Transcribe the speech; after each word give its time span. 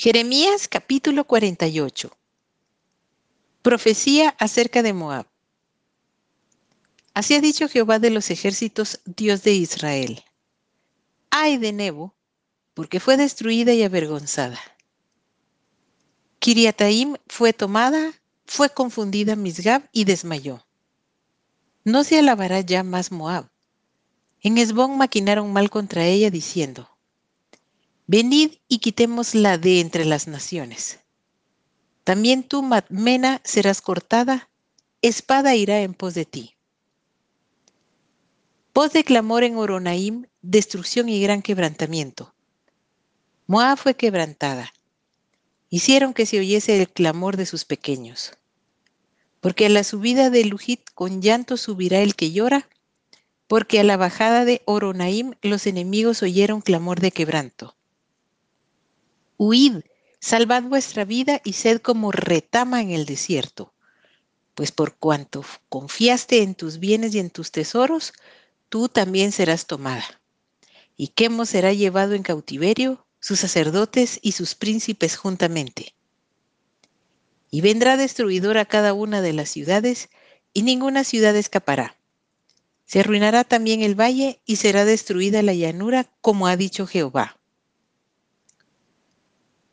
Jeremías 0.00 0.68
capítulo 0.68 1.24
48. 1.24 2.16
Profecía 3.62 4.28
acerca 4.38 4.84
de 4.84 4.92
Moab. 4.92 5.26
Así 7.14 7.34
ha 7.34 7.40
dicho 7.40 7.68
Jehová 7.68 7.98
de 7.98 8.10
los 8.10 8.30
ejércitos, 8.30 9.00
Dios 9.04 9.42
de 9.42 9.54
Israel. 9.54 10.22
Ay 11.30 11.56
de 11.56 11.72
Nebo, 11.72 12.14
porque 12.74 13.00
fue 13.00 13.16
destruida 13.16 13.72
y 13.74 13.82
avergonzada. 13.82 14.60
Kiriataim 16.38 17.16
fue 17.26 17.52
tomada, 17.52 18.12
fue 18.46 18.70
confundida 18.70 19.34
Misgab 19.34 19.88
y 19.90 20.04
desmayó. 20.04 20.64
No 21.82 22.04
se 22.04 22.20
alabará 22.20 22.60
ya 22.60 22.84
más 22.84 23.10
Moab. 23.10 23.50
En 24.42 24.58
Esbón 24.58 24.96
maquinaron 24.96 25.52
mal 25.52 25.70
contra 25.70 26.06
ella 26.06 26.30
diciendo, 26.30 26.88
Venid 28.10 28.52
y 28.68 28.78
quitémosla 28.78 29.58
de 29.58 29.80
entre 29.80 30.06
las 30.06 30.28
naciones. 30.28 30.98
También 32.04 32.42
tú, 32.42 32.62
Madmena, 32.62 33.42
serás 33.44 33.82
cortada, 33.82 34.48
espada 35.02 35.54
irá 35.54 35.82
en 35.82 35.92
pos 35.92 36.14
de 36.14 36.24
ti. 36.24 36.54
Voz 38.72 38.94
de 38.94 39.04
clamor 39.04 39.44
en 39.44 39.58
Oronaim, 39.58 40.24
destrucción 40.40 41.10
y 41.10 41.20
gran 41.20 41.42
quebrantamiento. 41.42 42.32
Moab 43.46 43.76
fue 43.76 43.92
quebrantada. 43.92 44.72
Hicieron 45.68 46.14
que 46.14 46.24
se 46.24 46.38
oyese 46.38 46.80
el 46.80 46.88
clamor 46.88 47.36
de 47.36 47.44
sus 47.44 47.66
pequeños. 47.66 48.38
Porque 49.40 49.66
a 49.66 49.68
la 49.68 49.84
subida 49.84 50.30
de 50.30 50.46
Lujit 50.46 50.80
con 50.94 51.20
llanto 51.20 51.58
subirá 51.58 51.98
el 52.00 52.14
que 52.14 52.32
llora, 52.32 52.70
porque 53.48 53.80
a 53.80 53.84
la 53.84 53.98
bajada 53.98 54.46
de 54.46 54.62
Oronaim 54.64 55.34
los 55.42 55.66
enemigos 55.66 56.22
oyeron 56.22 56.62
clamor 56.62 57.00
de 57.00 57.10
quebranto. 57.10 57.74
Huid, 59.40 59.84
salvad 60.20 60.64
vuestra 60.64 61.04
vida 61.04 61.40
y 61.44 61.52
sed 61.52 61.80
como 61.80 62.10
retama 62.10 62.82
en 62.82 62.90
el 62.90 63.06
desierto. 63.06 63.72
Pues 64.56 64.72
por 64.72 64.96
cuanto 64.96 65.44
confiaste 65.68 66.42
en 66.42 66.56
tus 66.56 66.80
bienes 66.80 67.14
y 67.14 67.20
en 67.20 67.30
tus 67.30 67.52
tesoros, 67.52 68.12
tú 68.68 68.88
también 68.88 69.30
serás 69.30 69.66
tomada. 69.66 70.04
Y 70.96 71.08
Quemo 71.08 71.46
será 71.46 71.72
llevado 71.72 72.14
en 72.14 72.24
cautiverio, 72.24 73.06
sus 73.20 73.38
sacerdotes 73.38 74.18
y 74.22 74.32
sus 74.32 74.56
príncipes 74.56 75.16
juntamente. 75.16 75.94
Y 77.48 77.60
vendrá 77.60 77.96
destruidor 77.96 78.58
a 78.58 78.64
cada 78.64 78.92
una 78.92 79.22
de 79.22 79.32
las 79.32 79.50
ciudades, 79.50 80.10
y 80.52 80.62
ninguna 80.62 81.04
ciudad 81.04 81.36
escapará. 81.36 81.96
Se 82.86 83.00
arruinará 83.00 83.44
también 83.44 83.82
el 83.82 83.94
valle 83.94 84.40
y 84.44 84.56
será 84.56 84.84
destruida 84.84 85.42
la 85.42 85.54
llanura, 85.54 86.10
como 86.20 86.48
ha 86.48 86.56
dicho 86.56 86.88
Jehová. 86.88 87.37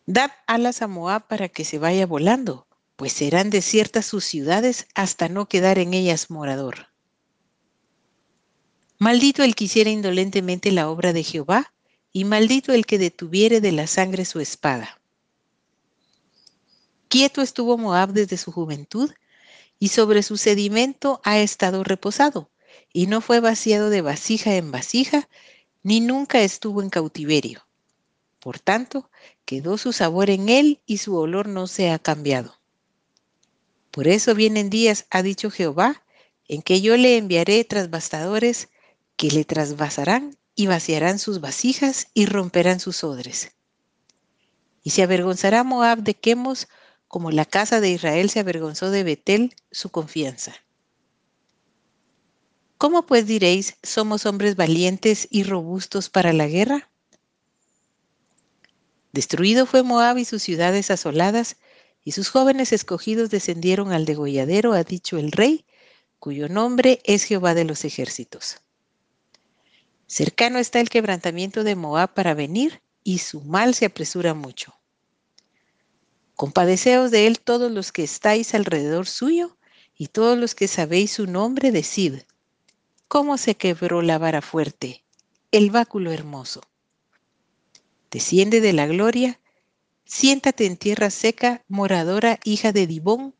Dad 0.07 0.31
alas 0.45 0.83
a 0.83 0.87
Moab 0.87 1.27
para 1.27 1.49
que 1.49 1.65
se 1.65 1.79
vaya 1.79 2.05
volando, 2.05 2.67
pues 2.95 3.11
serán 3.11 3.49
desiertas 3.49 4.05
sus 4.05 4.23
ciudades 4.23 4.87
hasta 4.93 5.29
no 5.29 5.47
quedar 5.47 5.79
en 5.79 5.95
ellas 5.95 6.29
morador. 6.29 6.89
Maldito 8.99 9.43
el 9.43 9.55
que 9.55 9.65
hiciera 9.65 9.89
indolentemente 9.89 10.71
la 10.71 10.89
obra 10.89 11.11
de 11.11 11.23
Jehová, 11.23 11.73
y 12.13 12.23
maldito 12.23 12.71
el 12.71 12.85
que 12.85 12.97
detuviere 12.97 13.59
de 13.59 13.73
la 13.73 13.87
sangre 13.87 14.23
su 14.23 14.39
espada. 14.39 15.01
Quieto 17.09 17.41
estuvo 17.41 17.77
Moab 17.77 18.13
desde 18.13 18.37
su 18.37 18.51
juventud, 18.51 19.11
y 19.79 19.89
sobre 19.89 20.23
su 20.23 20.37
sedimento 20.37 21.19
ha 21.25 21.39
estado 21.39 21.83
reposado, 21.83 22.51
y 22.93 23.07
no 23.07 23.19
fue 23.19 23.41
vaciado 23.41 23.89
de 23.89 24.01
vasija 24.01 24.55
en 24.55 24.71
vasija, 24.71 25.27
ni 25.83 25.99
nunca 25.99 26.41
estuvo 26.41 26.81
en 26.81 26.89
cautiverio. 26.89 27.64
Por 28.45 28.59
tanto, 28.59 29.09
quedó 29.43 29.79
su 29.79 29.91
sabor 29.91 30.29
en 30.29 30.49
él 30.49 30.79
y 30.85 30.97
su 30.97 31.17
olor 31.17 31.47
no 31.47 31.65
se 31.65 31.89
ha 31.89 31.97
cambiado. 31.97 32.59
Por 33.89 34.07
eso 34.07 34.35
vienen 34.35 34.69
días, 34.69 35.07
ha 35.09 35.23
dicho 35.23 35.49
Jehová, 35.49 36.03
en 36.47 36.61
que 36.61 36.79
yo 36.79 36.95
le 36.95 37.17
enviaré 37.17 37.63
trasbastadores 37.63 38.69
que 39.15 39.31
le 39.31 39.45
trasvasarán 39.45 40.37
y 40.53 40.67
vaciarán 40.67 41.17
sus 41.17 41.41
vasijas 41.41 42.05
y 42.13 42.27
romperán 42.27 42.79
sus 42.79 43.03
odres. 43.03 43.51
Y 44.83 44.91
se 44.91 45.01
avergonzará 45.01 45.63
Moab 45.63 46.03
de 46.03 46.13
Quemos 46.13 46.67
como 47.07 47.31
la 47.31 47.45
casa 47.45 47.81
de 47.81 47.89
Israel 47.89 48.29
se 48.29 48.41
avergonzó 48.41 48.91
de 48.91 49.01
Betel, 49.01 49.55
su 49.71 49.89
confianza. 49.89 50.53
¿Cómo 52.77 53.07
pues 53.07 53.25
diréis, 53.25 53.77
somos 53.81 54.27
hombres 54.27 54.55
valientes 54.55 55.27
y 55.31 55.41
robustos 55.41 56.11
para 56.11 56.31
la 56.31 56.45
guerra? 56.45 56.91
Destruido 59.15 59.65
fue 59.65 59.81
Moab 59.81 60.17
y 60.17 60.25
sus 60.25 60.43
ciudades 60.43 60.91
asoladas, 60.91 61.55
y 62.03 62.11
sus 62.11 62.27
jóvenes 62.27 62.73
escogidos 62.73 63.29
descendieron 63.29 63.93
al 63.93 64.03
degolladero, 64.03 64.73
ha 64.73 64.83
dicho 64.83 65.17
el 65.17 65.31
rey, 65.31 65.63
cuyo 66.19 66.49
nombre 66.49 66.99
es 67.05 67.23
Jehová 67.23 67.53
de 67.53 67.63
los 67.63 67.85
ejércitos. 67.85 68.57
Cercano 70.05 70.59
está 70.59 70.81
el 70.81 70.89
quebrantamiento 70.89 71.63
de 71.63 71.77
Moab 71.77 72.13
para 72.13 72.33
venir, 72.33 72.81
y 73.05 73.19
su 73.19 73.39
mal 73.39 73.73
se 73.73 73.85
apresura 73.85 74.33
mucho. 74.33 74.75
Compadeceos 76.35 77.09
de 77.09 77.27
él 77.27 77.39
todos 77.39 77.71
los 77.71 77.93
que 77.93 78.03
estáis 78.03 78.53
alrededor 78.53 79.07
suyo, 79.07 79.55
y 79.97 80.07
todos 80.07 80.37
los 80.37 80.55
que 80.55 80.67
sabéis 80.67 81.11
su 81.11 81.25
nombre, 81.25 81.71
decid, 81.71 82.15
¿cómo 83.07 83.37
se 83.37 83.55
quebró 83.55 84.01
la 84.01 84.17
vara 84.17 84.41
fuerte, 84.41 85.05
el 85.53 85.71
báculo 85.71 86.11
hermoso? 86.11 86.63
Desciende 88.15 88.61
de 88.61 88.71
la 88.71 88.87
gloria, 88.87 89.41
siéntate 90.05 90.65
en 90.65 90.77
tierra 90.77 91.09
seca, 91.09 91.65
moradora 91.67 92.39
hija 92.45 92.71
de 92.71 92.87
Dibón, 92.87 93.35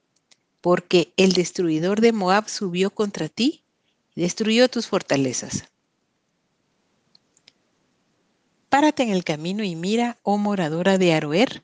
porque 0.59 1.13
el 1.15 1.31
destruidor 1.31 2.01
de 2.01 2.11
Moab 2.11 2.49
subió 2.49 2.89
contra 2.89 3.29
ti 3.29 3.63
y 4.15 4.21
destruyó 4.23 4.67
tus 4.67 4.87
fortalezas. 4.87 5.63
Párate 8.67 9.03
en 9.03 9.11
el 9.11 9.23
camino 9.23 9.63
y 9.63 9.77
mira, 9.77 10.19
oh 10.23 10.37
moradora 10.37 10.97
de 10.97 11.13
Aroer. 11.13 11.63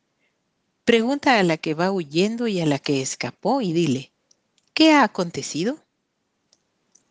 Pregunta 0.85 1.38
a 1.38 1.44
la 1.44 1.57
que 1.57 1.73
va 1.73 1.91
huyendo 1.91 2.47
y 2.47 2.61
a 2.61 2.66
la 2.66 2.79
que 2.79 3.01
escapó 3.01 3.59
y 3.59 3.73
dile, 3.73 4.13
¿qué 4.73 4.94
ha 4.94 5.03
acontecido? 5.03 5.83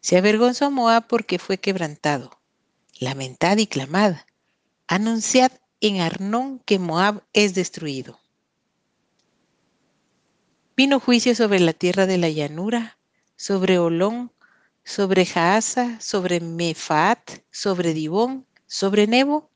Se 0.00 0.16
avergonzó 0.16 0.71
Moab 0.71 1.06
porque 1.09 1.39
fue 1.39 1.59
quebrantado. 1.59 2.41
Lamentad 2.99 3.59
y 3.59 3.66
clamad. 3.66 4.16
Anunciad 4.87 5.53
en 5.81 6.01
Arnón 6.01 6.61
que 6.61 6.79
Moab 6.79 7.23
es 7.33 7.55
destruido. 7.55 8.19
Vino 10.77 11.01
juicio 11.01 11.35
sobre 11.35 11.61
la 11.61 11.73
tierra 11.73 12.07
de 12.07 12.19
la 12.19 12.29
llanura, 12.29 12.99
sobre 13.37 13.79
Olón, 13.79 14.33
sobre 14.85 15.27
Jaasa, 15.27 16.01
sobre 16.01 16.41
Mefaat, 16.41 17.43
sobre 17.51 17.95
Dibón, 17.95 18.47
sobre 18.67 19.07
Nebo, 19.07 19.51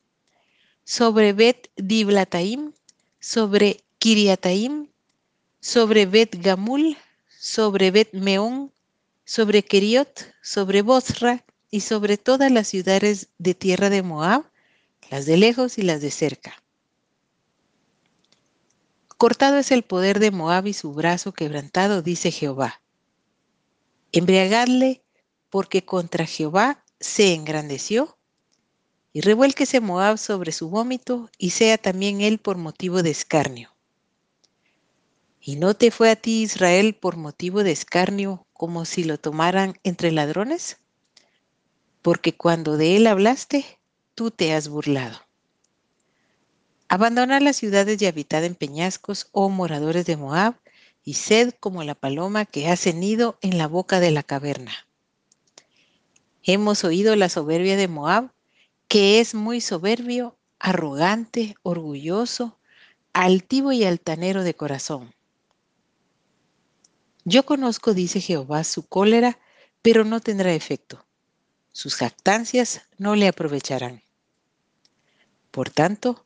sobre 0.85 1.33
Bet 1.33 1.71
Diblataim, 1.77 2.73
sobre 3.21 3.85
Kiriataim, 3.99 4.89
sobre 5.61 6.07
Bet 6.07 6.37
Gamul, 6.43 6.97
sobre 7.39 7.91
Bet 7.91 8.13
Meón, 8.13 8.71
sobre 9.25 9.63
Keriot, 9.63 10.33
sobre 10.43 10.83
Bosra 10.83 11.45
y 11.71 11.81
sobre 11.81 12.19
todas 12.19 12.51
las 12.51 12.69
ciudades 12.69 13.29
de 13.39 13.55
tierra 13.55 13.89
de 13.89 14.03
Moab, 14.03 14.45
las 15.11 15.27
de 15.27 15.37
lejos 15.37 15.79
y 15.79 15.83
las 15.83 16.01
de 16.01 16.11
cerca. 16.11 16.63
Cortado 19.17 19.59
es 19.59 19.71
el 19.71 19.83
poder 19.83 20.19
de 20.19 20.31
Moab 20.31 20.67
y 20.67 20.73
su 20.73 20.93
brazo 20.93 21.33
quebrantado, 21.33 22.03
dice 22.03 22.31
Jehová. 22.31 22.83
Embriagadle 24.13 25.03
porque 25.51 25.85
contra 25.85 26.27
Jehová 26.27 26.85
se 27.01 27.33
engrandeció, 27.33 28.19
y 29.13 29.21
revuélquese 29.21 29.81
Moab 29.81 30.19
sobre 30.19 30.51
su 30.51 30.69
vómito, 30.69 31.31
y 31.39 31.51
sea 31.51 31.79
también 31.79 32.21
él 32.21 32.39
por 32.39 32.57
motivo 32.57 33.03
de 33.03 33.11
escarnio. 33.11 33.75
¿Y 35.41 35.57
no 35.57 35.75
te 35.75 35.91
fue 35.91 36.11
a 36.11 36.17
ti 36.17 36.43
Israel 36.43 36.95
por 36.95 37.17
motivo 37.17 37.63
de 37.63 37.71
escarnio 37.71 38.47
como 38.53 38.85
si 38.85 39.05
lo 39.05 39.19
tomaran 39.19 39.79
entre 39.85 40.11
ladrones? 40.11 40.79
Porque 42.03 42.35
cuando 42.35 42.77
de 42.77 42.97
él 42.97 43.07
hablaste, 43.07 43.79
tú 44.15 44.31
te 44.31 44.55
has 44.55 44.69
burlado. 44.69 45.21
Abandonad 46.89 47.41
las 47.43 47.57
ciudades 47.57 48.01
y 48.01 48.07
habitad 48.07 48.45
en 48.45 48.55
peñascos, 48.55 49.29
oh 49.33 49.49
moradores 49.49 50.07
de 50.07 50.17
Moab, 50.17 50.55
y 51.05 51.15
sed 51.15 51.55
como 51.61 51.83
la 51.85 51.95
paloma 51.95 52.45
que 52.45 52.69
ha 52.69 52.77
cenido 52.77 53.39
en 53.43 53.59
la 53.59 53.67
boca 53.67 54.01
de 54.01 54.11
la 54.11 54.23
caverna. 54.23 54.73
Hemos 56.43 56.85
oído 56.85 57.17
la 57.17 57.29
soberbia 57.29 57.77
de 57.77 57.89
Moab, 57.89 58.31
que 58.89 59.21
es 59.21 59.35
muy 59.35 59.61
soberbio, 59.61 60.37
arrogante, 60.59 61.57
orgulloso, 61.63 62.59
altivo 63.13 63.73
y 63.73 63.85
altanero 63.85 64.45
de 64.45 64.55
corazón. 64.55 65.15
Yo 67.25 67.45
conozco, 67.47 67.95
dice 67.95 68.21
Jehová, 68.21 68.65
su 68.65 68.87
cólera, 68.87 69.39
pero 69.83 70.05
no 70.05 70.21
tendrá 70.21 70.53
efecto. 70.53 71.04
Sus 71.75 71.97
jactancias 71.97 72.83
no 72.99 73.17
le 73.17 73.27
aprovecharán. 73.27 74.05
Por 75.51 75.71
tanto, 75.71 76.25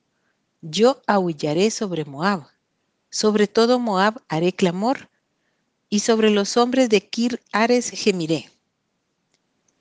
yo 0.61 1.01
aullaré 1.07 1.71
sobre 1.71 2.05
Moab, 2.05 2.47
sobre 3.09 3.47
todo 3.47 3.79
Moab 3.79 4.21
haré 4.29 4.53
clamor, 4.53 5.09
y 5.89 6.01
sobre 6.01 6.29
los 6.29 6.59
hombres 6.59 6.91
de 6.91 7.01
Kir 7.01 7.41
Ares 7.51 7.89
gemiré. 7.89 8.51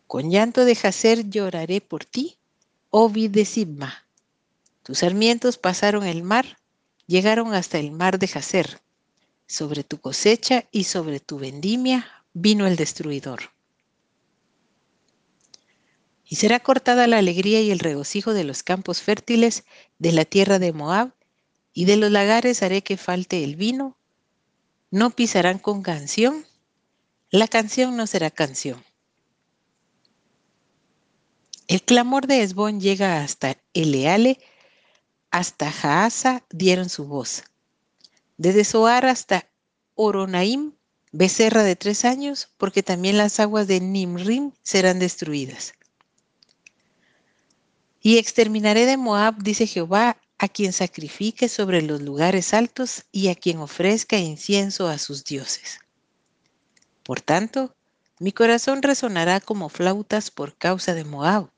Con 0.08 0.32
llanto 0.32 0.64
de 0.64 0.74
Jacer 0.74 1.30
lloraré 1.30 1.82
por 1.82 2.06
ti, 2.06 2.38
oh 2.90 3.10
vid 3.10 3.32
de 3.32 3.44
Sibma. 3.44 4.08
Tus 4.84 5.00
sarmientos 5.00 5.58
pasaron 5.58 6.06
el 6.06 6.24
mar, 6.24 6.60
llegaron 7.08 7.54
hasta 7.54 7.78
el 7.78 7.92
mar 7.92 8.20
de 8.20 8.30
Jacer. 8.30 8.82
Sobre 9.48 9.84
tu 9.84 10.00
cosecha 10.00 10.64
y 10.72 10.86
sobre 10.86 11.20
tu 11.20 11.38
vendimia 11.40 12.24
vino 12.32 12.68
el 12.68 12.78
destruidor. 12.78 13.57
Y 16.30 16.36
será 16.36 16.60
cortada 16.60 17.08
la 17.08 17.18
alegría 17.18 17.62
y 17.62 17.72
el 17.72 17.80
regocijo 17.80 18.34
de 18.34 18.44
los 18.44 18.64
campos 18.64 19.02
fértiles 19.02 19.64
de 19.98 20.12
la 20.12 20.26
tierra 20.26 20.60
de 20.60 20.74
Moab, 20.74 21.14
y 21.74 21.86
de 21.86 21.96
los 21.96 22.12
lagares 22.12 22.64
haré 22.64 22.82
que 22.82 22.98
falte 22.98 23.44
el 23.44 23.56
vino. 23.56 23.98
No 24.90 25.12
pisarán 25.12 25.60
con 25.60 25.84
canción, 25.84 26.46
la 27.30 27.48
canción 27.48 27.96
no 27.96 28.08
será 28.08 28.32
canción. 28.32 28.84
El 31.68 31.84
clamor 31.84 32.28
de 32.28 32.42
Esbón 32.42 32.80
llega 32.80 33.22
hasta 33.22 33.58
Eleale, 33.74 34.40
hasta 35.30 35.72
Jaasa 35.72 36.44
dieron 36.50 36.90
su 36.90 37.06
voz. 37.06 37.44
Desde 38.38 38.64
Soar 38.64 39.06
hasta 39.06 39.50
Oronaim, 39.94 40.74
becerra 41.12 41.64
de 41.64 41.76
tres 41.76 42.06
años, 42.06 42.50
porque 42.58 42.84
también 42.84 43.18
las 43.18 43.40
aguas 43.40 43.68
de 43.68 43.82
Nimrim 43.82 44.54
serán 44.64 45.00
destruidas. 45.00 45.74
Y 48.08 48.20
exterminaré 48.20 48.86
de 48.86 48.96
Moab, 48.96 49.44
dice 49.44 49.68
Jehová, 49.68 50.16
a 50.38 50.48
quien 50.48 50.72
sacrifique 50.72 51.50
sobre 51.50 51.82
los 51.82 52.02
lugares 52.02 52.54
altos 52.54 53.04
y 53.12 53.28
a 53.28 53.36
quien 53.36 53.58
ofrezca 53.58 54.18
incienso 54.18 54.88
a 54.88 54.98
sus 54.98 55.26
dioses. 55.26 55.82
Por 57.04 57.20
tanto, 57.20 57.76
mi 58.22 58.32
corazón 58.32 58.82
resonará 58.82 59.42
como 59.42 59.68
flautas 59.68 60.32
por 60.32 60.56
causa 60.56 60.94
de 60.94 61.04
Moab, 61.04 61.50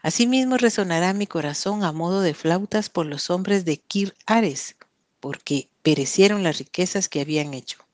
Asimismo 0.00 0.56
resonará 0.56 1.12
mi 1.12 1.26
corazón 1.26 1.84
a 1.84 1.92
modo 1.92 2.22
de 2.22 2.32
flautas 2.32 2.88
por 2.88 3.04
los 3.04 3.28
hombres 3.28 3.66
de 3.66 3.76
Kir 3.76 4.16
Ares, 4.24 4.74
porque 5.20 5.68
perecieron 5.82 6.42
las 6.44 6.56
riquezas 6.56 7.10
que 7.10 7.20
habían 7.20 7.52
hecho. 7.52 7.86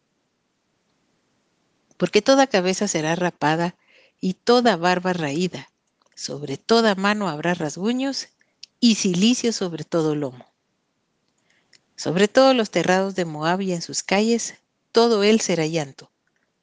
Porque 1.96 2.22
toda 2.22 2.46
cabeza 2.46 2.86
será 2.86 3.16
rapada 3.16 3.74
y 4.20 4.34
toda 4.34 4.76
barba 4.76 5.12
raída, 5.12 5.70
sobre 6.14 6.56
toda 6.56 6.94
mano 6.94 7.28
habrá 7.28 7.54
rasguños 7.54 8.28
y 8.80 8.96
silicio 8.96 9.52
sobre 9.52 9.84
todo 9.84 10.14
lomo. 10.14 10.46
Sobre 11.96 12.28
todos 12.28 12.54
los 12.54 12.70
terrados 12.70 13.14
de 13.14 13.24
Moab 13.24 13.60
y 13.60 13.72
en 13.72 13.82
sus 13.82 14.02
calles, 14.02 14.54
todo 14.92 15.22
él 15.22 15.40
será 15.40 15.66
llanto, 15.66 16.10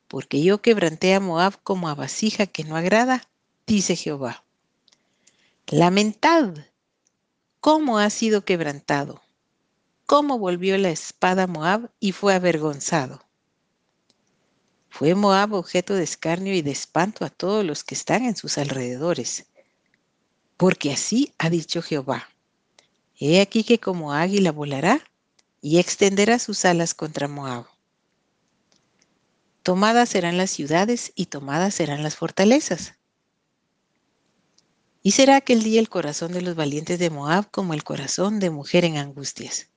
porque 0.08 0.44
yo 0.44 0.62
quebranté 0.62 1.14
a 1.14 1.20
Moab 1.20 1.62
como 1.64 1.90
a 1.90 1.96
vasija 1.96 2.46
que 2.46 2.64
no 2.64 2.76
agrada, 2.76 3.28
dice 3.66 3.96
Jehová. 3.96 4.44
Lamentad 5.68 6.54
cómo 7.62 8.00
ha 8.00 8.10
sido 8.10 8.44
quebrantado, 8.44 9.22
cómo 10.06 10.38
volvió 10.38 10.78
la 10.78 10.90
espada 10.90 11.48
Moab 11.48 11.92
y 12.00 12.12
fue 12.12 12.34
avergonzado. 12.34 13.24
Fue 14.92 15.16
Moab 15.16 15.54
objeto 15.54 15.96
de 15.96 16.04
escarnio 16.04 16.54
y 16.54 16.62
de 16.62 16.72
espanto 16.72 17.24
a 17.24 17.30
todos 17.30 17.64
los 17.66 17.86
que 17.86 17.96
están 17.96 18.26
en 18.26 18.36
sus 18.36 18.58
alrededores. 18.58 19.48
Porque 20.58 20.92
así 20.92 21.34
ha 21.38 21.50
dicho 21.50 21.82
Jehová. 21.82 22.28
He 23.18 23.40
aquí 23.40 23.64
que 23.64 23.80
como 23.80 24.14
águila 24.14 24.52
volará 24.52 25.02
y 25.62 25.80
extenderá 25.80 26.40
sus 26.40 26.66
alas 26.66 26.94
contra 26.94 27.30
Moab. 27.30 27.68
Tomadas 29.64 30.10
serán 30.10 30.38
las 30.38 30.52
ciudades 30.52 31.14
y 31.16 31.28
tomadas 31.28 31.74
serán 31.74 32.04
las 32.04 32.18
fortalezas. 32.18 32.96
Y 35.02 35.12
será 35.12 35.38
aquel 35.38 35.64
día 35.64 35.80
el 35.80 35.88
corazón 35.88 36.34
de 36.34 36.42
los 36.42 36.56
valientes 36.56 37.00
de 37.00 37.10
Moab 37.10 37.50
como 37.50 37.74
el 37.74 37.86
corazón 37.86 38.42
de 38.42 38.50
mujer 38.50 38.84
en 38.84 38.98
angustias. 38.98 39.70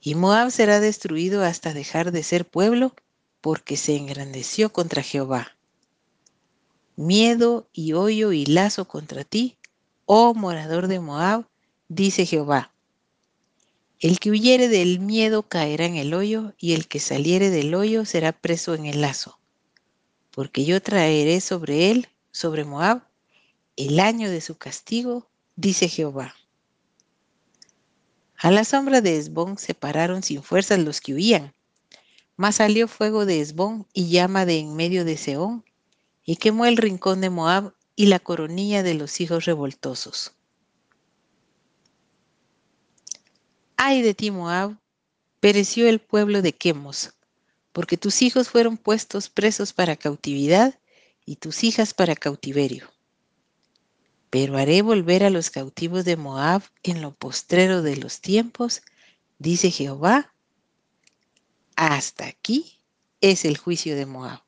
Y 0.00 0.16
Moab 0.16 0.50
será 0.50 0.80
destruido 0.80 1.44
hasta 1.44 1.72
dejar 1.72 2.10
de 2.10 2.24
ser 2.24 2.44
pueblo 2.44 2.96
porque 3.40 3.76
se 3.76 3.96
engrandeció 3.96 4.72
contra 4.72 5.02
Jehová. 5.02 5.56
Miedo 6.96 7.68
y 7.72 7.94
hoyo 7.94 8.32
y 8.32 8.44
lazo 8.46 8.86
contra 8.86 9.24
ti, 9.24 9.56
oh 10.04 10.34
morador 10.34 10.88
de 10.88 11.00
Moab, 11.00 11.46
dice 11.88 12.26
Jehová. 12.26 12.72
El 13.98 14.18
que 14.18 14.30
huyere 14.30 14.68
del 14.68 14.98
miedo 15.00 15.42
caerá 15.42 15.84
en 15.84 15.96
el 15.96 16.14
hoyo, 16.14 16.54
y 16.58 16.72
el 16.72 16.88
que 16.88 17.00
saliere 17.00 17.50
del 17.50 17.74
hoyo 17.74 18.04
será 18.04 18.32
preso 18.32 18.74
en 18.74 18.86
el 18.86 19.02
lazo. 19.02 19.38
Porque 20.30 20.64
yo 20.64 20.80
traeré 20.80 21.40
sobre 21.40 21.90
él, 21.90 22.08
sobre 22.30 22.64
Moab, 22.64 23.02
el 23.76 24.00
año 24.00 24.30
de 24.30 24.40
su 24.40 24.56
castigo, 24.56 25.28
dice 25.56 25.88
Jehová. 25.88 26.34
A 28.36 28.50
la 28.50 28.64
sombra 28.64 29.02
de 29.02 29.18
Esbón 29.18 29.58
se 29.58 29.74
pararon 29.74 30.22
sin 30.22 30.42
fuerzas 30.42 30.78
los 30.78 31.02
que 31.02 31.12
huían, 31.12 31.52
mas 32.40 32.56
salió 32.56 32.88
fuego 32.88 33.26
de 33.26 33.42
Esbón 33.42 33.86
y 33.92 34.08
llama 34.08 34.46
de 34.46 34.60
en 34.60 34.74
medio 34.74 35.04
de 35.04 35.18
Seón, 35.18 35.62
y 36.24 36.36
quemó 36.36 36.64
el 36.64 36.78
rincón 36.78 37.20
de 37.20 37.28
Moab 37.28 37.74
y 37.96 38.06
la 38.06 38.18
coronilla 38.18 38.82
de 38.82 38.94
los 38.94 39.20
hijos 39.20 39.44
revoltosos. 39.44 40.32
Ay 43.76 44.00
de 44.00 44.14
ti, 44.14 44.30
Moab, 44.30 44.78
pereció 45.40 45.86
el 45.86 46.00
pueblo 46.00 46.40
de 46.40 46.54
Quemos, 46.54 47.12
porque 47.74 47.98
tus 47.98 48.22
hijos 48.22 48.48
fueron 48.48 48.78
puestos 48.78 49.28
presos 49.28 49.74
para 49.74 49.96
cautividad 49.96 50.78
y 51.26 51.36
tus 51.36 51.62
hijas 51.62 51.92
para 51.92 52.16
cautiverio 52.16 52.90
pero 54.30 54.56
haré 54.56 54.80
volver 54.80 55.24
a 55.24 55.30
los 55.30 55.50
cautivos 55.50 56.06
de 56.06 56.16
Moab 56.16 56.62
en 56.84 57.02
lo 57.02 57.12
postrero 57.12 57.82
de 57.82 57.96
los 57.96 58.20
tiempos, 58.20 58.80
dice 59.38 59.72
Jehová. 59.72 60.32
Hasta 61.80 62.26
aquí 62.26 62.78
es 63.22 63.46
el 63.46 63.56
juicio 63.56 63.96
de 63.96 64.04
Moab. 64.04 64.42